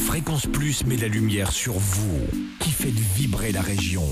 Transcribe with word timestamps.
Fréquence 0.00 0.46
Plus 0.46 0.84
met 0.86 0.96
la 0.96 1.08
lumière 1.08 1.52
sur 1.52 1.74
vous, 1.74 2.20
qui 2.58 2.70
faites 2.70 2.98
vibrer 3.14 3.52
la 3.52 3.60
région. 3.60 4.02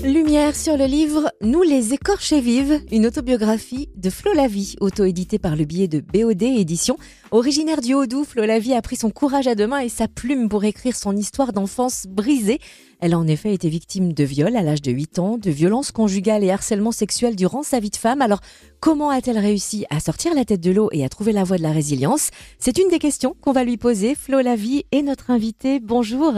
Lumière 0.00 0.56
sur 0.56 0.76
le 0.76 0.86
livre 0.86 1.30
Nous 1.42 1.62
les 1.62 1.92
écorchés 1.94 2.40
vives, 2.40 2.80
une 2.90 3.06
autobiographie 3.06 3.88
de 3.94 4.10
Flo 4.10 4.32
Lavie, 4.32 4.74
auto-éditée 4.80 5.38
par 5.38 5.54
le 5.54 5.64
biais 5.64 5.86
de 5.86 6.00
BOD 6.00 6.42
Éditions. 6.42 6.96
Originaire 7.30 7.80
du 7.80 7.94
Haut-Doubs, 7.94 8.24
Flo 8.24 8.44
Lavie 8.44 8.74
a 8.74 8.82
pris 8.82 8.96
son 8.96 9.10
courage 9.10 9.46
à 9.46 9.54
deux 9.54 9.68
mains 9.68 9.78
et 9.78 9.88
sa 9.88 10.08
plume 10.08 10.48
pour 10.48 10.64
écrire 10.64 10.96
son 10.96 11.14
histoire 11.14 11.52
d'enfance 11.52 12.06
brisée. 12.08 12.58
Elle 13.00 13.12
a 13.12 13.18
en 13.18 13.28
effet 13.28 13.54
été 13.54 13.68
victime 13.68 14.12
de 14.12 14.24
viol 14.24 14.56
à 14.56 14.62
l'âge 14.62 14.82
de 14.82 14.90
8 14.90 15.18
ans, 15.20 15.38
de 15.38 15.50
violences 15.50 15.92
conjugales 15.92 16.42
et 16.42 16.50
harcèlement 16.50 16.92
sexuel 16.92 17.36
durant 17.36 17.62
sa 17.62 17.78
vie 17.78 17.90
de 17.90 17.96
femme. 17.96 18.22
Alors, 18.22 18.40
comment 18.80 19.10
a-t-elle 19.10 19.38
réussi 19.38 19.84
à 19.90 20.00
sortir 20.00 20.34
la 20.34 20.44
tête 20.44 20.60
de 20.60 20.72
l'eau 20.72 20.88
et 20.92 21.04
à 21.04 21.08
trouver 21.10 21.32
la 21.32 21.44
voie 21.44 21.58
de 21.58 21.62
la 21.62 21.72
résilience? 21.72 22.30
C'est 22.58 22.78
une 22.78 22.88
des 22.88 22.98
questions 22.98 23.36
qu'on 23.40 23.52
va 23.52 23.62
lui 23.62 23.76
poser. 23.76 24.16
Flo 24.16 24.40
Lavie 24.40 24.84
est 24.90 25.02
notre 25.02 25.30
invitée. 25.30 25.78
Bonjour. 25.78 26.32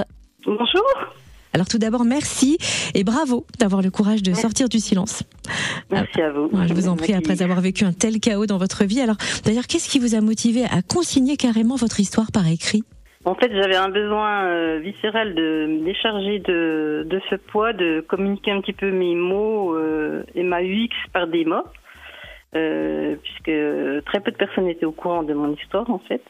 Bonjour. 0.45 0.85
Alors 1.55 1.69
tout 1.69 1.79
d'abord, 1.79 2.05
merci 2.05 2.59
et 2.95 3.05
bravo 3.05 3.47
d'avoir 3.61 3.81
le 3.81 3.91
courage 3.91 4.25
de 4.25 4.35
sortir 4.35 4.69
du 4.69 4.79
silence. 4.79 5.23
Merci 5.91 6.21
à 6.21 6.33
vous. 6.33 6.51
Je 6.67 6.75
vous 6.75 6.89
en 6.89 6.97
prie, 6.97 7.15
après 7.15 7.43
avoir 7.43 7.61
vécu 7.61 7.85
un 7.85 7.93
tel 7.93 8.19
chaos 8.19 8.47
dans 8.47 8.59
votre 8.59 8.85
vie. 8.85 9.01
Alors 9.01 9.17
d'ailleurs, 9.45 9.69
qu'est-ce 9.69 9.89
qui 9.89 10.01
vous 10.01 10.17
a 10.17 10.21
motivé 10.21 10.65
à 10.65 10.83
consigner 10.83 11.37
carrément 11.37 11.77
votre 11.77 12.01
histoire 12.01 12.33
par 12.33 12.49
écrit? 12.49 12.83
En 13.25 13.37
fait, 13.37 13.51
j'avais 13.55 13.77
un 13.77 13.89
besoin 13.89 14.47
euh, 14.47 14.81
viscéral 14.81 15.35
de 15.35 15.67
me 15.67 15.85
décharger 15.85 16.41
de, 16.41 17.07
de, 17.09 17.21
ce 17.31 17.37
poids, 17.37 17.73
de 17.73 18.05
communiquer 18.07 18.51
un 18.51 18.61
petit 18.61 18.75
peu 18.75 18.91
mes 18.91 19.15
mots 19.15 19.77
euh, 19.77 20.25
et 20.35 20.43
ma 20.43 20.61
UX 20.61 20.91
par 21.13 21.29
des 21.29 21.45
mots, 21.45 21.65
euh, 22.55 23.15
puisque 23.23 24.05
très 24.07 24.21
peu 24.21 24.31
de 24.31 24.37
personnes 24.37 24.69
étaient 24.69 24.85
au 24.85 24.93
courant 24.93 25.23
de 25.23 25.33
mon 25.33 25.55
histoire, 25.55 25.89
en 25.89 26.01
fait 26.01 26.21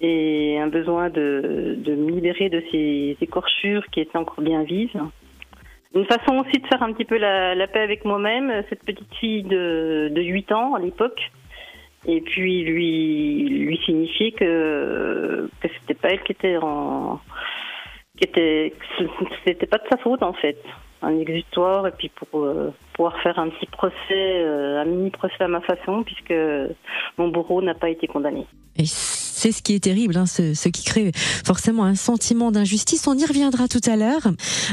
et 0.00 0.58
un 0.58 0.66
besoin 0.66 1.08
de, 1.10 1.76
de 1.78 1.94
me 1.94 2.10
libérer 2.10 2.48
de 2.48 2.62
ces 2.70 3.16
écorchures 3.20 3.84
qui 3.92 4.00
étaient 4.00 4.18
encore 4.18 4.42
bien 4.42 4.62
vives. 4.62 5.00
Une 5.94 6.04
façon 6.06 6.38
aussi 6.38 6.60
de 6.60 6.66
faire 6.66 6.82
un 6.82 6.92
petit 6.92 7.04
peu 7.04 7.16
la, 7.16 7.54
la 7.54 7.68
paix 7.68 7.80
avec 7.80 8.04
moi-même, 8.04 8.64
cette 8.68 8.84
petite 8.84 9.14
fille 9.14 9.44
de, 9.44 10.10
de 10.12 10.22
8 10.22 10.52
ans 10.52 10.74
à 10.74 10.80
l'époque, 10.80 11.30
et 12.06 12.20
puis 12.20 12.64
lui 12.64 13.48
lui 13.48 13.78
signifier 13.84 14.32
que 14.32 15.48
que 15.60 15.68
c'était 15.80 15.94
pas 15.94 16.08
elle 16.10 16.22
qui 16.22 16.32
était 16.32 16.58
en 16.60 17.20
qui 18.18 18.24
était 18.24 18.74
c'était 19.46 19.66
pas 19.66 19.78
de 19.78 19.84
sa 19.90 19.96
faute 19.98 20.22
en 20.22 20.32
fait 20.32 20.58
un 21.02 21.18
exutoire 21.18 21.86
et 21.86 21.92
puis 21.92 22.10
pour 22.10 22.44
euh, 22.44 22.72
pouvoir 22.94 23.18
faire 23.22 23.38
un 23.38 23.48
petit 23.48 23.66
procès 23.66 23.94
euh, 24.12 24.82
un 24.82 24.84
mini 24.84 25.10
procès 25.10 25.42
à 25.44 25.48
ma 25.48 25.60
façon 25.60 26.02
puisque 26.02 26.34
mon 27.18 27.28
bourreau 27.28 27.62
n'a 27.62 27.74
pas 27.74 27.88
été 27.88 28.06
condamné 28.06 28.46
c'est 29.44 29.52
ce 29.52 29.62
qui 29.62 29.74
est 29.74 29.84
terrible, 29.84 30.16
hein, 30.16 30.24
ce, 30.24 30.68
qui 30.70 30.84
crée 30.84 31.12
forcément 31.14 31.84
un 31.84 31.96
sentiment 31.96 32.50
d'injustice. 32.50 33.06
On 33.06 33.18
y 33.18 33.26
reviendra 33.26 33.68
tout 33.68 33.82
à 33.84 33.94
l'heure. 33.94 34.22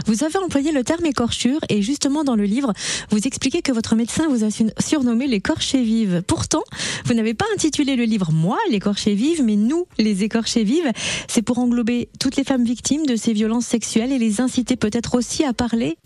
Vous 0.05 0.23
avez 0.23 0.37
employé 0.37 0.71
le 0.71 0.85
terme 0.85 1.05
écorchure 1.05 1.59
et 1.67 1.81
justement 1.81 2.23
dans 2.23 2.37
le 2.37 2.45
livre, 2.45 2.71
vous 3.09 3.27
expliquez 3.27 3.61
que 3.61 3.73
votre 3.73 3.97
médecin 3.97 4.29
vous 4.29 4.45
a 4.45 4.49
surnommé 4.79 5.27
l'écorché 5.27 5.83
vive. 5.83 6.23
Pourtant, 6.25 6.63
vous 7.03 7.13
n'avez 7.13 7.33
pas 7.33 7.43
intitulé 7.53 7.97
le 7.97 8.05
livre 8.05 8.31
Moi, 8.31 8.57
l'écorché 8.69 9.13
vive, 9.13 9.43
mais 9.43 9.57
Nous, 9.57 9.87
les 9.97 10.23
écorchés 10.23 10.63
vives. 10.63 10.89
C'est 11.27 11.41
pour 11.41 11.59
englober 11.59 12.07
toutes 12.21 12.37
les 12.37 12.45
femmes 12.45 12.63
victimes 12.63 13.05
de 13.05 13.17
ces 13.17 13.33
violences 13.33 13.65
sexuelles 13.65 14.13
et 14.13 14.19
les 14.19 14.39
inciter 14.39 14.77
peut-être 14.77 15.15
aussi 15.15 15.43
à 15.43 15.51
parler? 15.51 15.97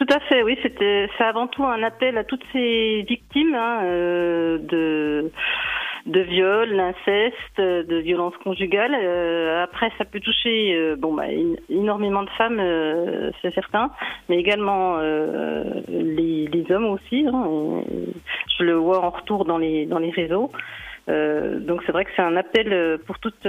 Tout 0.00 0.14
à 0.14 0.20
fait, 0.20 0.42
oui. 0.42 0.56
C'était, 0.62 1.10
c'est 1.18 1.24
avant 1.24 1.46
tout 1.46 1.62
un 1.62 1.82
appel 1.82 2.16
à 2.16 2.24
toutes 2.24 2.42
ces 2.54 3.04
victimes 3.06 3.54
hein, 3.54 3.80
euh, 3.84 4.58
de 4.58 5.30
de 6.06 6.20
viol, 6.20 6.76
d'inceste, 6.76 7.58
de 7.58 7.96
violence 7.96 8.34
conjugale. 8.42 8.94
Euh, 8.94 9.62
après, 9.62 9.90
ça 9.98 10.04
peut 10.04 10.20
toucher 10.20 10.74
euh, 10.74 10.96
bon, 10.96 11.14
bah, 11.14 11.26
énormément 11.68 12.22
de 12.22 12.30
femmes, 12.30 12.60
euh, 12.60 13.30
c'est 13.42 13.54
certain, 13.54 13.90
mais 14.28 14.38
également 14.38 14.98
les, 15.00 16.46
les, 16.46 16.66
hommes 16.70 16.86
aussi. 16.86 17.26
Hein, 17.26 17.82
je 18.58 18.64
le 18.64 18.74
vois 18.74 19.04
en 19.04 19.10
retour 19.10 19.44
dans 19.44 19.58
les, 19.58 19.86
dans 19.86 19.98
les 19.98 20.10
réseaux. 20.10 20.50
donc 21.08 21.82
c'est 21.84 21.92
vrai 21.92 22.04
que 22.04 22.10
c'est 22.16 22.22
un 22.22 22.36
appel 22.36 22.98
pour 23.06 23.18
toutes, 23.18 23.46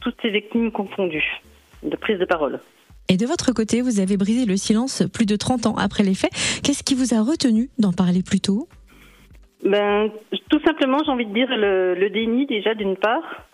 toutes 0.00 0.16
ces 0.22 0.30
victimes 0.30 0.70
confondues 0.70 1.40
de 1.82 1.96
prise 1.96 2.18
de 2.18 2.24
parole. 2.24 2.60
Et 3.08 3.16
de 3.16 3.26
votre 3.26 3.52
côté, 3.52 3.80
vous 3.80 3.98
avez 3.98 4.16
brisé 4.16 4.46
le 4.46 4.56
silence 4.56 5.02
plus 5.12 5.26
de 5.26 5.34
30 5.34 5.66
ans 5.66 5.74
après 5.76 6.04
les 6.04 6.14
faits. 6.14 6.30
Qu'est-ce 6.62 6.84
qui 6.84 6.94
vous 6.94 7.12
a 7.12 7.20
retenu 7.22 7.68
d'en 7.78 7.92
parler 7.92 8.22
plus 8.22 8.40
tôt? 8.40 8.68
Ben, 9.62 10.10
tout 10.48 10.60
simplement, 10.64 10.98
j'ai 11.04 11.10
envie 11.10 11.26
de 11.26 11.34
dire 11.34 11.48
le, 11.50 11.94
le 11.94 12.10
déni 12.10 12.46
déjà 12.46 12.74
d'une 12.74 12.96
part. 12.96 13.44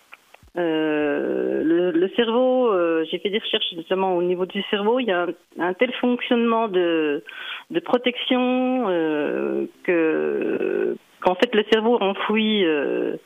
Euh, 0.57 1.63
le, 1.63 1.91
le, 1.91 2.09
cerveau, 2.17 2.73
euh, 2.73 3.05
j'ai 3.11 3.19
fait 3.19 3.29
des 3.29 3.39
recherches 3.39 3.69
justement 3.75 4.17
au 4.17 4.23
niveau 4.23 4.47
du 4.47 4.63
cerveau. 4.71 5.01
Il 5.01 5.07
y 5.07 5.13
a 5.13 5.27
un, 5.59 5.75
tel 5.75 5.93
fonctionnement 5.95 6.69
de, 6.69 7.23
de 7.71 7.81
protection 7.81 8.87
euh, 8.89 9.67
que 9.83 10.97
qu'en 11.21 11.35
fait 11.35 11.55
le 11.55 11.63
cerveau 11.71 12.01
enfouit 12.01 12.65
euh, 12.65 13.17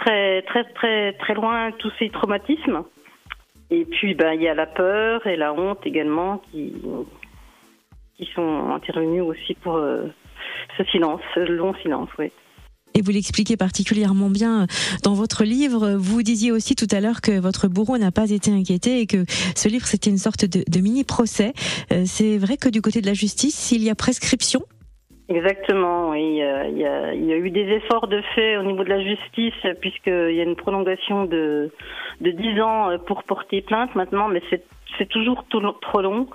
très 0.00 0.42
très 0.42 0.64
très 0.64 1.12
très 1.12 1.34
loin 1.34 1.70
tous 1.72 1.92
ces 2.00 2.10
traumatismes. 2.10 2.82
Et 3.70 3.84
puis 3.84 4.14
ben 4.14 4.32
il 4.32 4.42
y 4.42 4.48
a 4.48 4.54
la 4.54 4.66
peur 4.66 5.24
et 5.28 5.36
la 5.36 5.52
honte 5.52 5.86
également 5.86 6.38
qui 6.50 6.74
qui 8.16 8.26
sont 8.34 8.70
intervenus 8.70 9.22
aussi 9.22 9.54
pour 9.54 9.76
euh, 9.76 10.08
ce 10.76 10.84
silence, 10.84 11.20
ce 11.34 11.40
long 11.40 11.74
silence, 11.82 12.08
oui. 12.18 12.30
Et 12.94 13.02
vous 13.02 13.12
l'expliquez 13.12 13.56
particulièrement 13.56 14.30
bien 14.30 14.66
dans 15.04 15.14
votre 15.14 15.44
livre. 15.44 15.94
Vous 15.96 16.22
disiez 16.22 16.50
aussi 16.50 16.74
tout 16.74 16.88
à 16.90 17.00
l'heure 17.00 17.20
que 17.20 17.38
votre 17.38 17.68
bourreau 17.68 17.98
n'a 17.98 18.10
pas 18.10 18.30
été 18.30 18.50
inquiété 18.50 19.00
et 19.00 19.06
que 19.06 19.24
ce 19.28 19.68
livre 19.68 19.86
c'était 19.86 20.10
une 20.10 20.18
sorte 20.18 20.44
de, 20.44 20.80
mini 20.80 21.04
procès. 21.04 21.52
Euh, 21.92 22.02
c'est 22.04 22.38
vrai 22.38 22.56
que 22.56 22.68
du 22.68 22.82
côté 22.82 23.00
de 23.00 23.06
la 23.06 23.14
justice, 23.14 23.70
il 23.72 23.82
y 23.82 23.90
a 23.90 23.94
prescription? 23.94 24.62
Exactement, 25.28 26.10
oui. 26.10 26.22
Il 26.22 26.36
y, 26.36 26.42
a, 26.42 26.66
il 27.14 27.24
y, 27.24 27.32
a, 27.32 27.36
eu 27.36 27.50
des 27.50 27.68
efforts 27.68 28.08
de 28.08 28.20
fait 28.34 28.56
au 28.56 28.64
niveau 28.64 28.82
de 28.82 28.88
la 28.88 29.00
justice, 29.00 29.54
puisqu'il 29.80 30.34
y 30.34 30.40
a 30.40 30.42
une 30.42 30.56
prolongation 30.56 31.24
de, 31.26 31.70
de 32.20 32.30
10 32.32 32.60
ans 32.60 32.98
pour 33.06 33.22
porter 33.22 33.62
plainte 33.62 33.94
maintenant, 33.94 34.26
mais 34.26 34.42
c'est 34.50 34.64
c'est 34.98 35.08
toujours 35.08 35.44
trop 35.80 36.00
long. 36.00 36.28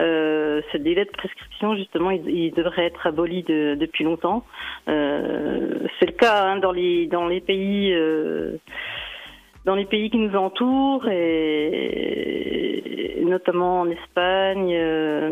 Euh, 0.00 0.60
ce 0.72 0.78
délai 0.78 1.04
de 1.04 1.10
prescription, 1.10 1.76
justement, 1.76 2.10
il, 2.10 2.52
devrait 2.52 2.86
être 2.86 3.06
aboli 3.06 3.42
depuis 3.42 4.04
longtemps. 4.04 4.44
Euh, 4.88 5.86
c'est 5.98 6.06
le 6.06 6.12
cas 6.12 6.44
hein, 6.44 6.56
dans 6.56 6.72
les 6.72 7.06
dans 7.06 7.26
les 7.26 7.40
pays 7.40 7.92
euh, 7.92 8.56
dans 9.64 9.74
les 9.74 9.84
pays 9.84 10.10
qui 10.10 10.18
nous 10.18 10.34
entourent 10.36 11.06
et, 11.08 12.02
notamment 13.24 13.80
en 13.80 13.90
Espagne. 13.90 14.74
Euh, 14.74 15.30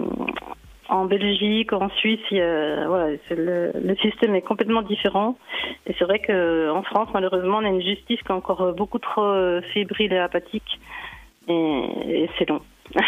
en 0.90 1.04
Belgique, 1.04 1.74
en 1.74 1.90
Suisse, 1.90 2.20
il 2.30 2.38
y 2.38 2.40
a, 2.40 2.88
voilà, 2.88 3.14
le, 3.30 3.72
le, 3.78 3.96
système 3.96 4.34
est 4.34 4.40
complètement 4.40 4.80
différent. 4.80 5.36
Et 5.86 5.94
c'est 5.98 6.04
vrai 6.06 6.18
qu'en 6.18 6.82
France, 6.82 7.10
malheureusement, 7.12 7.58
on 7.58 7.64
a 7.64 7.68
une 7.68 7.82
justice 7.82 8.22
qui 8.22 8.28
est 8.28 8.34
encore 8.34 8.72
beaucoup 8.72 8.98
trop 8.98 9.60
fébrile 9.74 10.14
et 10.14 10.18
apathique. 10.18 10.80
Et, 11.48 12.24
et 12.24 12.30
c'est 12.38 12.48
long. 12.48 12.60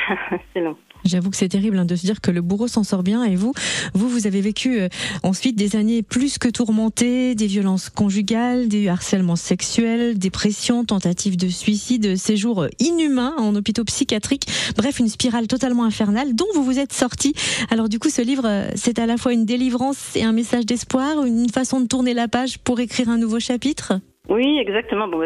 c'est 0.55 0.61
long. 0.61 0.77
J'avoue 1.05 1.31
que 1.31 1.37
c'est 1.37 1.49
terrible 1.49 1.79
hein, 1.79 1.87
de 1.87 1.97
se 1.97 2.05
dire 2.05 2.21
que 2.21 2.31
le 2.31 2.43
bourreau 2.43 2.69
s'en 2.69 2.85
sort 2.85 3.03
bien 3.03 3.25
et 3.25 3.35
vous, 3.35 3.53
vous, 3.95 4.09
vous 4.09 4.27
avez 4.27 4.41
vécu 4.41 4.81
euh, 4.81 4.89
ensuite 5.23 5.57
des 5.57 5.77
années 5.77 6.03
plus 6.03 6.39
que 6.39 6.49
tourmentées, 6.49 7.35
des 7.35 7.47
violences 7.47 7.89
conjugales, 7.89 8.69
des 8.69 8.89
harcèlements 8.89 9.37
sexuels, 9.37 10.19
dépression, 10.19 10.85
tentatives 10.85 11.39
de 11.39 11.49
suicide, 11.49 12.17
séjours 12.17 12.67
inhumains 12.79 13.35
en 13.39 13.55
hôpitaux 13.55 13.85
psychiatriques, 13.85 14.47
bref, 14.77 14.99
une 14.99 15.09
spirale 15.09 15.47
totalement 15.47 15.85
infernale 15.85 16.35
dont 16.35 16.49
vous 16.55 16.65
vous 16.65 16.79
êtes 16.79 16.93
sorti. 16.93 17.33
Alors 17.71 17.89
du 17.89 17.99
coup, 17.99 18.11
ce 18.11 18.23
livre, 18.23 18.47
euh, 18.47 18.69
c'est 18.75 18.99
à 18.99 19.07
la 19.07 19.17
fois 19.17 19.33
une 19.33 19.47
délivrance 19.47 20.17
et 20.17 20.23
un 20.23 20.33
message 20.33 20.67
d'espoir, 20.67 21.25
une 21.25 21.49
façon 21.49 21.81
de 21.81 21.87
tourner 21.87 22.13
la 22.13 22.29
page 22.29 22.59
pour 22.59 22.81
écrire 22.81 23.09
un 23.09 23.17
nouveau 23.17 23.41
chapitre? 23.41 23.95
Oui, 24.29 24.59
exactement. 24.59 25.09
Bon, 25.09 25.19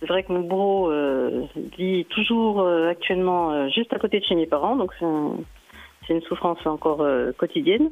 c'est 0.00 0.06
vrai 0.06 0.22
que 0.22 0.32
mon 0.32 0.40
bourreau 0.40 0.90
euh, 0.90 1.42
vit 1.76 2.06
toujours 2.06 2.62
euh, 2.62 2.88
actuellement 2.88 3.52
euh, 3.52 3.68
juste 3.68 3.92
à 3.92 3.98
côté 3.98 4.18
de 4.18 4.24
chez 4.24 4.34
mes 4.34 4.46
parents, 4.46 4.76
donc 4.76 4.92
c'est 4.98 6.14
une 6.14 6.22
souffrance 6.22 6.64
encore 6.66 7.06
quotidienne. 7.36 7.90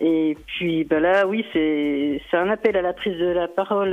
Et 0.00 0.36
puis 0.46 0.82
bah 0.84 0.98
là, 0.98 1.26
oui, 1.26 1.44
c'est 1.52 2.20
un 2.32 2.50
appel 2.50 2.76
à 2.76 2.82
la 2.82 2.94
prise 2.94 3.16
de 3.16 3.26
la 3.26 3.46
parole 3.46 3.90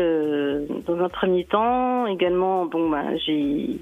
dans 0.88 1.00
un 1.00 1.10
premier 1.10 1.44
temps. 1.46 2.08
Également, 2.08 2.66
bon, 2.66 2.90
bah, 2.90 3.16
j'ai 3.18 3.78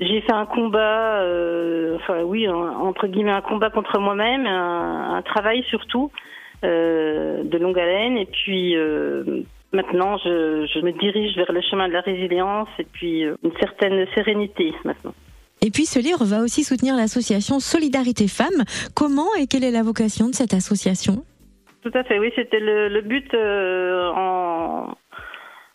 j'ai 0.00 0.20
fait 0.22 0.32
un 0.32 0.46
combat, 0.46 1.22
enfin 1.94 2.22
oui, 2.24 2.48
entre 2.48 3.06
guillemets 3.06 3.30
un 3.30 3.42
combat 3.42 3.70
contre 3.70 4.00
moi-même, 4.00 4.46
un, 4.46 5.14
un, 5.16 5.22
travail 5.22 5.62
surtout 5.68 6.10
de 7.44 7.58
longue 7.58 7.78
haleine, 7.78 8.16
et 8.16 8.26
puis 8.26 8.76
Maintenant, 9.72 10.16
je, 10.16 10.66
je, 10.72 10.80
me 10.80 10.92
dirige 10.92 11.36
vers 11.36 11.52
le 11.52 11.60
chemin 11.60 11.88
de 11.88 11.92
la 11.92 12.00
résilience 12.00 12.68
et 12.78 12.84
puis 12.84 13.24
euh, 13.24 13.36
une 13.42 13.52
certaine 13.60 14.06
sérénité 14.14 14.72
maintenant. 14.84 15.12
Et 15.60 15.70
puis 15.70 15.84
ce 15.84 15.98
livre 15.98 16.24
va 16.24 16.40
aussi 16.40 16.64
soutenir 16.64 16.96
l'association 16.96 17.60
Solidarité 17.60 18.28
Femmes. 18.28 18.64
Comment 18.94 19.34
et 19.38 19.46
quelle 19.46 19.64
est 19.64 19.70
la 19.70 19.82
vocation 19.82 20.28
de 20.28 20.34
cette 20.34 20.54
association? 20.54 21.22
Tout 21.82 21.90
à 21.92 22.02
fait, 22.04 22.18
oui, 22.18 22.32
c'était 22.34 22.60
le, 22.60 22.88
le, 22.88 23.02
but 23.02 23.32
euh, 23.34 24.10
en, 24.14 24.96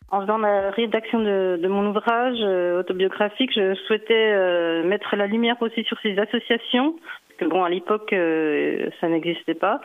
En 0.09 0.21
faisant 0.21 0.37
la 0.37 0.71
rédaction 0.71 1.19
de, 1.19 1.59
de 1.61 1.67
mon 1.67 1.89
ouvrage 1.89 2.37
euh, 2.41 2.79
autobiographique, 2.79 3.51
je 3.55 3.75
souhaitais 3.87 4.31
euh, 4.33 4.83
mettre 4.83 5.15
la 5.15 5.27
lumière 5.27 5.55
aussi 5.61 5.83
sur 5.83 5.97
ces 6.01 6.17
associations, 6.17 6.95
que 7.37 7.45
bon, 7.45 7.63
à 7.63 7.69
l'époque, 7.69 8.13
euh, 8.13 8.89
ça 8.99 9.07
n'existait 9.07 9.53
pas, 9.53 9.81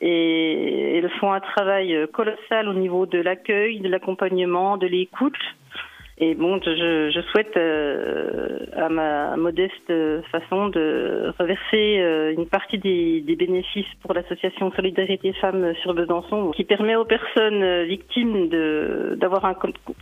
et 0.00 0.98
elles 0.98 1.10
font 1.20 1.32
un 1.32 1.40
travail 1.40 2.06
colossal 2.12 2.68
au 2.68 2.74
niveau 2.74 3.06
de 3.06 3.18
l'accueil, 3.20 3.80
de 3.80 3.88
l'accompagnement, 3.88 4.76
de 4.76 4.86
l'écoute. 4.86 5.38
Et 6.22 6.34
bon, 6.34 6.60
je, 6.62 7.10
je 7.10 7.20
souhaite, 7.30 7.56
euh, 7.56 8.58
à 8.76 8.90
ma 8.90 9.36
modeste 9.38 9.90
façon, 10.30 10.68
de 10.68 11.32
reverser 11.38 11.98
euh, 11.98 12.34
une 12.36 12.46
partie 12.46 12.76
des, 12.76 13.22
des 13.22 13.36
bénéfices 13.36 13.86
pour 14.02 14.12
l'association 14.12 14.70
Solidarité 14.72 15.32
Femmes 15.40 15.72
sur 15.80 15.94
Besançon, 15.94 16.50
qui 16.50 16.64
permet 16.64 16.94
aux 16.94 17.06
personnes 17.06 17.84
victimes 17.84 18.50
de 18.50 19.16
d'avoir 19.18 19.46
un, 19.46 19.56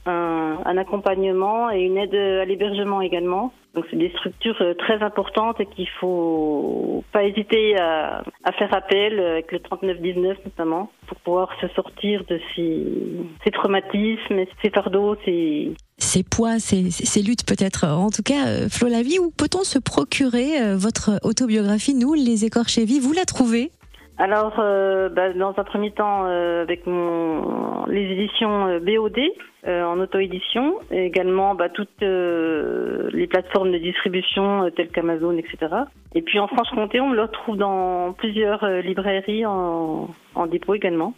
un, 0.06 0.58
un 0.64 0.76
accompagnement 0.76 1.70
et 1.70 1.82
une 1.82 1.96
aide 1.96 2.16
à 2.16 2.44
l'hébergement 2.44 3.00
également. 3.00 3.52
Donc 3.74 3.84
c'est 3.88 3.96
des 3.96 4.10
structures 4.10 4.60
très 4.78 5.00
importantes 5.04 5.60
et 5.60 5.66
qu'il 5.66 5.88
faut 6.00 7.04
pas 7.12 7.22
hésiter 7.22 7.78
à, 7.78 8.24
à, 8.42 8.52
faire 8.52 8.74
appel 8.74 9.20
avec 9.20 9.52
le 9.52 9.60
3919 9.60 10.38
notamment 10.46 10.90
pour 11.06 11.18
pouvoir 11.18 11.50
se 11.60 11.68
sortir 11.68 12.24
de 12.24 12.40
ces, 12.56 12.82
ces 13.44 13.50
traumatismes, 13.52 14.44
ces 14.62 14.70
fardeaux, 14.70 15.16
ces 15.24 15.74
ces 15.98 16.22
poids, 16.22 16.58
ces, 16.58 16.90
ces 16.90 17.22
luttes 17.22 17.44
peut-être. 17.46 17.86
En 17.86 18.10
tout 18.10 18.22
cas, 18.22 18.46
euh, 18.46 18.68
Flo 18.68 18.88
Lavie, 18.88 19.18
où 19.18 19.30
peut-on 19.30 19.64
se 19.64 19.78
procurer 19.78 20.60
euh, 20.60 20.76
votre 20.76 21.18
autobiographie, 21.22 21.94
Nous, 21.94 22.14
les 22.14 22.44
écorchés 22.44 22.84
vifs? 22.84 23.02
Vous 23.02 23.12
la 23.12 23.24
trouvez? 23.24 23.70
Alors, 24.20 24.56
euh, 24.58 25.08
bah, 25.08 25.32
dans 25.32 25.54
un 25.56 25.64
premier 25.64 25.92
temps, 25.92 26.24
euh, 26.26 26.62
avec 26.62 26.86
mon, 26.86 27.86
les 27.86 28.02
éditions 28.12 28.66
euh, 28.66 28.80
BOD 28.80 29.16
euh, 29.66 29.84
en 29.84 30.00
auto-édition, 30.00 30.74
et 30.90 31.06
également 31.06 31.54
bah, 31.54 31.68
toutes 31.68 32.00
les 32.00 33.26
plateformes 33.28 33.70
de 33.70 33.78
distribution 33.78 34.70
telles 34.76 34.88
qu'Amazon, 34.88 35.36
etc. 35.36 35.58
Et 36.14 36.22
puis 36.22 36.40
en 36.40 36.48
Franche-Comté, 36.48 37.00
on 37.00 37.12
le 37.12 37.22
retrouve 37.22 37.56
dans 37.56 38.12
plusieurs 38.12 38.66
librairies 38.82 39.46
en, 39.46 40.08
en 40.34 40.46
dépôt 40.46 40.74
également, 40.74 41.14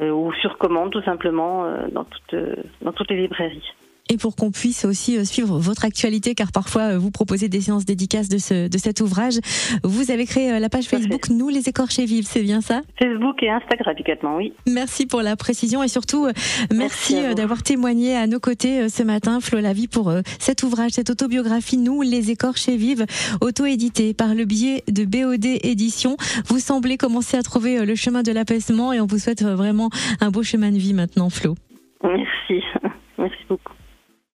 ou 0.00 0.32
sur 0.40 0.58
commande 0.58 0.90
tout 0.90 1.02
simplement 1.02 1.66
dans, 1.90 2.04
toutes, 2.04 2.36
dans 2.82 2.92
toutes 2.92 3.10
les 3.10 3.22
librairies 3.22 3.72
et 4.10 4.16
pour 4.16 4.36
qu'on 4.36 4.50
puisse 4.50 4.84
aussi 4.84 5.16
euh, 5.16 5.24
suivre 5.24 5.58
votre 5.58 5.84
actualité, 5.84 6.34
car 6.34 6.52
parfois 6.52 6.82
euh, 6.82 6.98
vous 6.98 7.10
proposez 7.10 7.48
des 7.48 7.60
séances 7.60 7.84
dédicaces 7.84 8.28
de, 8.28 8.38
ce, 8.38 8.68
de 8.68 8.78
cet 8.78 9.00
ouvrage. 9.00 9.38
Vous 9.84 10.10
avez 10.10 10.26
créé 10.26 10.52
euh, 10.52 10.58
la 10.58 10.68
page 10.68 10.84
Facebook 10.84 11.30
Nous 11.30 11.48
les 11.48 11.68
écorchés 11.68 12.04
vivent, 12.04 12.26
c'est 12.26 12.42
bien 12.42 12.60
ça? 12.60 12.82
Facebook 12.98 13.42
et 13.42 13.50
Instagram 13.50 13.94
également, 13.98 14.36
oui. 14.36 14.52
Merci 14.66 15.06
pour 15.06 15.22
la 15.22 15.36
précision 15.36 15.82
et 15.82 15.88
surtout 15.88 16.26
merci, 16.74 17.14
merci 17.14 17.34
d'avoir 17.34 17.62
témoigné 17.62 18.16
à 18.16 18.26
nos 18.26 18.40
côtés 18.40 18.88
ce 18.88 19.02
matin, 19.02 19.40
Flo 19.40 19.60
Lavie, 19.60 19.88
pour 19.88 20.12
cet 20.38 20.62
ouvrage, 20.62 20.92
cette 20.92 21.10
autobiographie 21.10 21.78
Nous 21.78 22.02
les 22.02 22.30
écorchés 22.30 22.76
vivent, 22.76 23.06
auto-édité 23.40 24.14
par 24.14 24.34
le 24.34 24.44
biais 24.44 24.82
de 24.88 25.04
BOD 25.04 25.44
Édition. 25.44 26.16
Vous 26.46 26.58
semblez 26.58 26.96
commencer 26.96 27.36
à 27.36 27.42
trouver 27.42 27.84
le 27.84 27.94
chemin 27.94 28.22
de 28.22 28.32
l'apaisement 28.32 28.92
et 28.92 29.00
on 29.00 29.06
vous 29.06 29.18
souhaite 29.18 29.42
vraiment 29.42 29.90
un 30.20 30.30
beau 30.30 30.42
chemin 30.42 30.70
de 30.70 30.78
vie 30.78 30.94
maintenant, 30.94 31.30
Flo. 31.30 31.54
Merci, 32.02 32.62
merci 33.18 33.44
beaucoup. 33.48 33.72